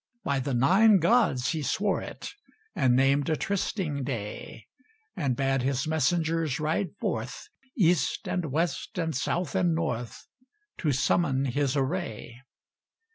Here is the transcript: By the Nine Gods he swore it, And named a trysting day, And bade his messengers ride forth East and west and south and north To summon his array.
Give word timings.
By 0.23 0.39
the 0.39 0.55
Nine 0.55 0.97
Gods 0.97 1.49
he 1.49 1.61
swore 1.61 2.01
it, 2.01 2.31
And 2.75 2.95
named 2.95 3.29
a 3.29 3.35
trysting 3.35 4.03
day, 4.03 4.65
And 5.15 5.35
bade 5.35 5.61
his 5.61 5.85
messengers 5.85 6.59
ride 6.59 6.87
forth 6.99 7.49
East 7.77 8.27
and 8.27 8.51
west 8.51 8.97
and 8.97 9.15
south 9.15 9.53
and 9.53 9.75
north 9.75 10.25
To 10.79 10.91
summon 10.91 11.45
his 11.45 11.77
array. 11.77 12.41